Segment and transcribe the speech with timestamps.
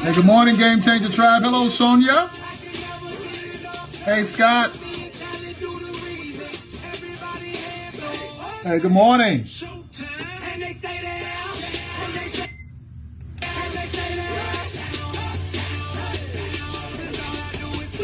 [0.00, 1.42] Hey, good morning, Game Changer Tribe.
[1.42, 2.28] Hello, Sonia.
[4.04, 4.74] Hey, Scott.
[8.62, 9.44] Hey, good morning.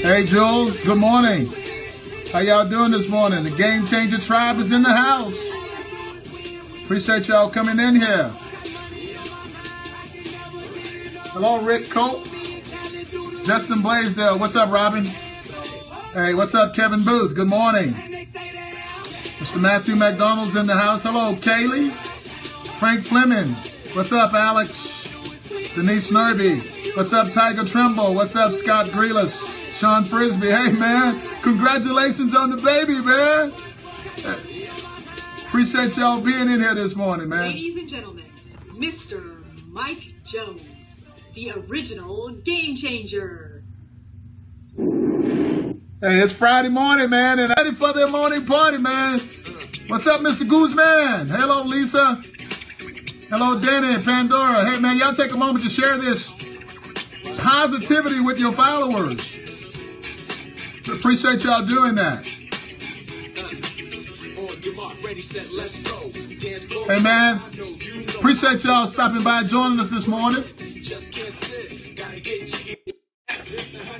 [0.00, 0.80] Hey, Jules.
[0.80, 1.61] Good morning.
[2.32, 3.44] How y'all doing this morning?
[3.44, 5.38] The Game Changer Tribe is in the house.
[6.82, 8.30] Appreciate y'all coming in here.
[11.34, 12.26] Hello, Rick Cope.
[13.44, 14.38] Justin Blaisdell.
[14.38, 15.04] What's up, Robin?
[16.14, 17.34] Hey, what's up, Kevin Booth?
[17.34, 17.92] Good morning.
[19.38, 19.60] Mr.
[19.60, 21.02] Matthew McDonald's in the house.
[21.02, 21.94] Hello, Kaylee.
[22.78, 23.54] Frank Fleming.
[23.92, 25.06] What's up, Alex?
[25.74, 26.96] Denise Nerby.
[26.96, 28.14] What's up, Tiger Trimble?
[28.14, 29.61] What's up, Scott Grealis?
[29.82, 30.48] Sean Frisbee.
[30.48, 31.20] Hey, man.
[31.42, 33.52] Congratulations on the baby, man.
[35.44, 37.48] Appreciate y'all being in here this morning, man.
[37.48, 38.24] Ladies and gentlemen,
[38.74, 39.42] Mr.
[39.66, 40.62] Mike Jones,
[41.34, 43.64] the original game changer.
[44.76, 49.18] Hey, it's Friday morning, man, and ready for the morning party, man.
[49.88, 50.46] What's up, Mr.
[50.46, 51.28] Guzman?
[51.28, 52.22] Hello, Lisa.
[53.30, 54.64] Hello, Danny and Pandora.
[54.64, 56.32] Hey, man, y'all take a moment to share this
[57.36, 59.40] positivity with your followers.
[60.88, 62.24] Appreciate y'all doing that.
[66.86, 67.40] Hey man,
[68.16, 70.44] appreciate y'all stopping by joining us this morning.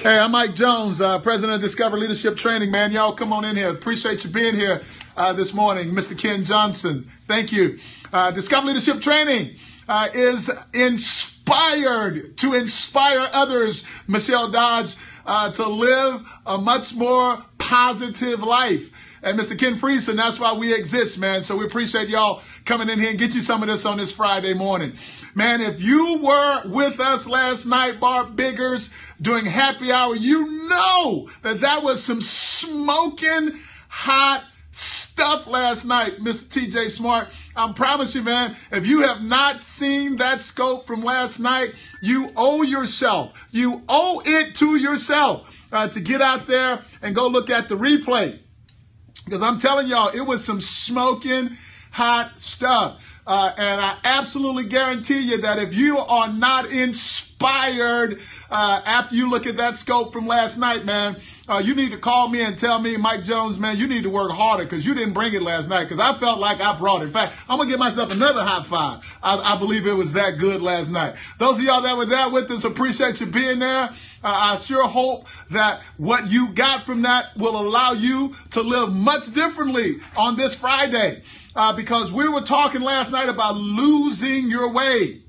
[0.03, 2.73] Hey, I'm Mike Jones, uh, President of Discover Leadership Training.
[2.73, 3.69] Man, y'all come on in here.
[3.69, 4.83] Appreciate you being here
[5.17, 5.93] uh, this morning.
[5.93, 6.19] Mr.
[6.19, 7.79] Ken Johnson, thank you.
[8.13, 9.55] Uh, Discover Leadership Training
[9.89, 10.51] uh, is
[11.43, 14.95] inspired to inspire others, Michelle Dodge,
[15.27, 18.91] uh, to live a much more positive life.
[19.25, 19.57] And Mr.
[19.57, 21.45] Ken Friesen, that's why we exist, man.
[21.45, 24.11] So we appreciate y'all coming in here and get you some of this on this
[24.11, 24.95] Friday morning.
[25.35, 31.30] Man, if you were with us last night, Barb Biggers, doing happy hour, you know
[31.42, 36.67] that that was some smoking hot stuff last night, Mr.
[36.67, 37.29] TJ Smart.
[37.55, 42.29] I promise you, man, if you have not seen that scope from last night, you
[42.37, 47.51] owe yourself, you owe it to yourself uh, to get out there and go look
[47.51, 48.39] at the replay.
[49.25, 51.57] Because I'm telling y'all, it was some smoking
[51.91, 53.01] hot stuff.
[53.27, 56.73] Uh, and I absolutely guarantee you that if you are not
[57.42, 58.20] inspired
[58.51, 61.17] uh, after you look at that scope from last night, man,
[61.48, 64.11] uh, you need to call me and tell me, Mike Jones, man, you need to
[64.11, 65.85] work harder because you didn't bring it last night.
[65.85, 67.07] Because I felt like I brought it.
[67.07, 69.05] In fact, I'm gonna give myself another high five.
[69.23, 71.17] I, I believe it was that good last night.
[71.39, 73.91] Those of y'all that were there with us, appreciate you being there.
[74.24, 78.92] Uh, I sure hope that what you got from that will allow you to live
[78.92, 81.23] much differently on this Friday.
[81.55, 85.22] Uh, because we were talking last night about losing your way.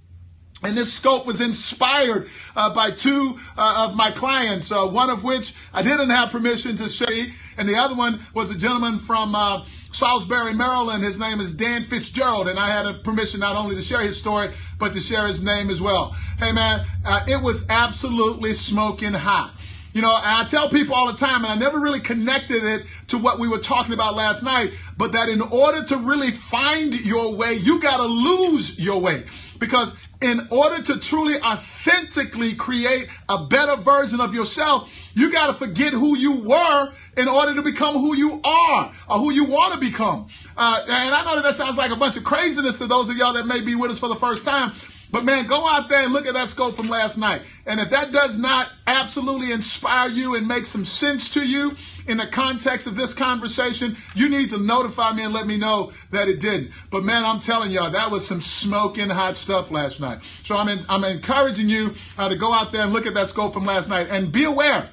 [0.63, 5.23] And this scope was inspired uh, by two uh, of my clients, uh, one of
[5.23, 9.35] which I didn't have permission to share, and the other one was a gentleman from
[9.35, 11.03] uh, Salisbury, Maryland.
[11.03, 14.17] His name is Dan Fitzgerald, and I had a permission not only to share his
[14.17, 16.15] story, but to share his name as well.
[16.39, 19.53] Hey, man, uh, it was absolutely smoking hot.
[19.93, 23.19] You know, I tell people all the time, and I never really connected it to
[23.19, 27.35] what we were talking about last night, but that in order to really find your
[27.35, 29.25] way, you got to lose your way.
[29.59, 35.53] Because in order to truly authentically create a better version of yourself, you got to
[35.53, 39.73] forget who you were in order to become who you are or who you want
[39.73, 40.27] to become.
[40.55, 43.17] Uh, and I know that that sounds like a bunch of craziness to those of
[43.17, 44.71] y'all that may be with us for the first time,
[45.13, 47.43] but man, go out there and look at that scope from last night.
[47.67, 51.75] And if that does not absolutely inspire you and make some sense to you
[52.07, 55.91] in the context of this conversation, you need to notify me and let me know
[56.09, 56.71] that it didn't.
[56.89, 60.17] But man, I'm telling y'all, that was some smoking hot stuff last night.
[60.45, 63.29] So I'm, in, I'm encouraging you uh, to go out there and look at that
[63.29, 64.89] scope from last night and be aware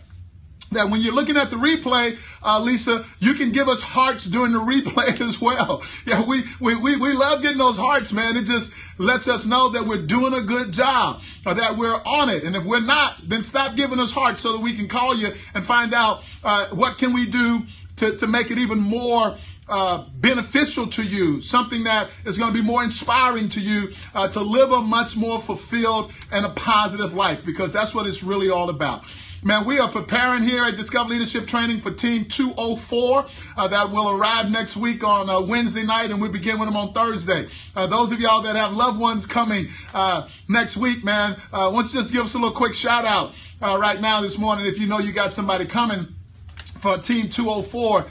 [0.73, 4.53] that when you're looking at the replay, uh, Lisa, you can give us hearts during
[4.53, 5.83] the replay as well.
[6.07, 8.37] Yeah, we, we, we, we love getting those hearts, man.
[8.37, 12.29] It just lets us know that we're doing a good job or that we're on
[12.29, 12.45] it.
[12.45, 15.33] And if we're not, then stop giving us hearts so that we can call you
[15.55, 17.63] and find out uh, what can we do
[17.97, 19.37] to, to make it even more
[19.69, 24.29] uh, beneficial to you, something that is going to be more inspiring to you uh,
[24.29, 28.51] to live a much more fulfilled and a positive life because that's what it's really
[28.51, 29.05] all about.
[29.43, 33.25] Man, we are preparing here at Discover Leadership Training for Team 204
[33.57, 36.77] uh, that will arrive next week on uh, Wednesday night, and we begin with them
[36.77, 37.49] on Thursday.
[37.75, 41.83] Uh, those of y'all that have loved ones coming uh, next week, man, uh, you
[41.85, 43.33] just give us a little quick shout out
[43.63, 46.07] uh, right now this morning if you know you got somebody coming
[46.81, 48.05] for Team 204.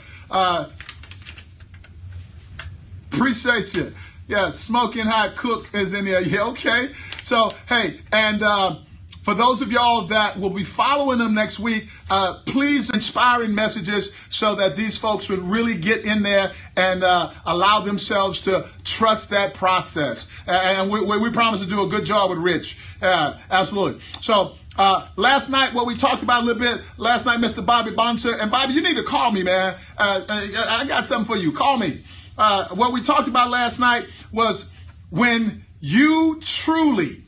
[3.12, 3.92] Appreciate you.
[4.26, 6.22] Yeah, smoking hot cook is in there.
[6.28, 6.92] Yeah, okay.
[7.22, 8.78] So, hey, and uh,
[9.24, 14.10] for those of y'all that will be following them next week, uh, please inspiring messages
[14.28, 19.30] so that these folks would really get in there and uh, allow themselves to trust
[19.30, 20.26] that process.
[20.46, 22.78] And we, we, promise to do a good job with Rich.
[23.00, 24.00] Yeah, absolutely.
[24.20, 27.64] So, uh, last night, what we talked about a little bit, last night, Mr.
[27.64, 29.76] Bobby Bonser, and Bobby, you need to call me, man.
[29.98, 31.52] Uh, uh I got something for you.
[31.52, 32.04] Call me.
[32.38, 34.70] Uh, what we talked about last night was
[35.10, 37.24] when you truly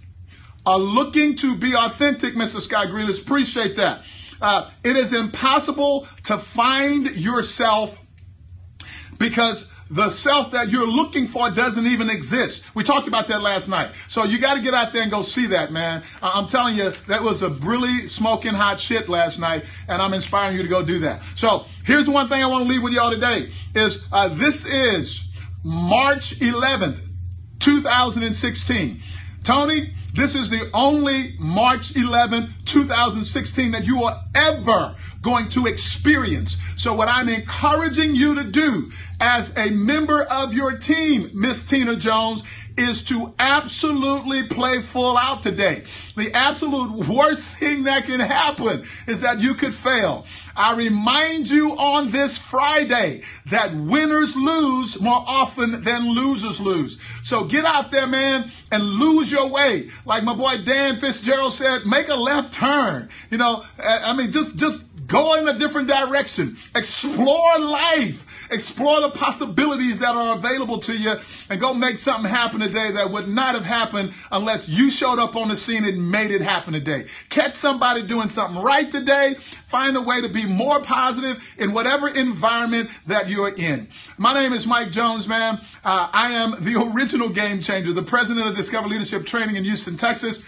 [0.65, 2.61] are looking to be authentic, Mr.
[2.61, 4.03] Scott Grealish, appreciate that.
[4.41, 7.99] Uh, it is impossible to find yourself
[9.19, 12.65] because the self that you're looking for doesn't even exist.
[12.75, 13.93] We talked about that last night.
[14.09, 16.03] So you got to get out there and go see that, man.
[16.23, 20.57] I'm telling you, that was a really smoking hot shit last night, and I'm inspiring
[20.57, 21.23] you to go do that.
[21.35, 25.29] So here's one thing I want to leave with y'all today is uh, this is
[25.63, 27.01] March 11th,
[27.61, 29.03] 2016.
[29.45, 36.57] Tony, this is the only March 11, 2016 that you will ever going to experience.
[36.77, 38.91] So, what I'm encouraging you to do
[39.21, 42.43] as a member of your team, Miss Tina Jones,
[42.77, 45.85] is to absolutely play full out today.
[46.17, 50.27] The absolute worst thing that can happen is that you could fail.
[50.55, 56.99] I remind you on this Friday that winners lose more often than losers lose.
[57.23, 59.91] So get out there, man, and lose your way.
[60.05, 63.09] Like my boy Dan Fitzgerald said, make a left turn.
[63.31, 66.57] You know, I mean, just, just Go in a different direction.
[66.75, 68.25] Explore life.
[68.51, 71.17] Explore the possibilities that are available to you
[71.51, 75.37] and go make something happen today that would not have happened unless you showed up
[75.37, 77.09] on the scene and made it happen today.
[77.29, 79.37] Catch somebody doing something right today.
[79.67, 83.89] Find a way to be more positive in whatever environment that you're in.
[84.17, 85.61] My name is Mike Jones, man.
[85.85, 89.99] Uh, I am the original game changer, the president of Discover Leadership Training in Houston,
[89.99, 90.43] Texas.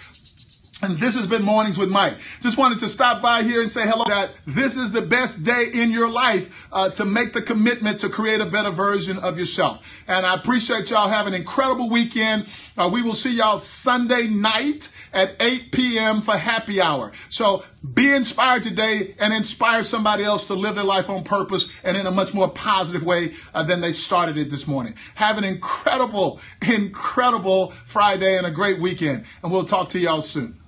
[0.84, 2.18] And this has been Mornings with Mike.
[2.42, 5.70] Just wanted to stop by here and say hello that this is the best day
[5.72, 9.82] in your life uh, to make the commitment to create a better version of yourself.
[10.06, 12.48] And I appreciate y'all have an incredible weekend.
[12.76, 16.20] Uh, we will see y'all Sunday night at 8 p.m.
[16.20, 17.12] for happy hour.
[17.30, 17.64] So
[17.94, 22.06] be inspired today and inspire somebody else to live their life on purpose and in
[22.06, 24.96] a much more positive way uh, than they started it this morning.
[25.14, 29.24] Have an incredible, incredible Friday and a great weekend.
[29.42, 30.60] And we'll talk to y'all soon.